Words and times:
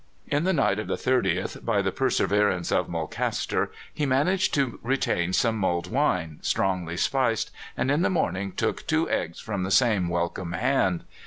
In 0.27 0.45
the 0.45 0.51
night 0.51 0.79
of 0.79 0.87
the 0.87 0.95
30th, 0.95 1.63
by 1.63 1.83
the 1.83 1.91
perseverance 1.91 2.71
of 2.71 2.89
Mulcaster, 2.89 3.69
he 3.93 4.07
managed 4.07 4.51
to 4.55 4.79
retain 4.81 5.31
some 5.31 5.55
mulled 5.57 5.91
wine, 5.91 6.39
strongly 6.41 6.97
spiced, 6.97 7.51
and 7.77 7.91
in 7.91 8.01
the 8.01 8.09
morning 8.09 8.51
took 8.51 8.87
two 8.87 9.07
eggs 9.11 9.39
from 9.39 9.61
the 9.61 9.69
same 9.69 10.07
welcome 10.09 10.53
hand. 10.53 11.03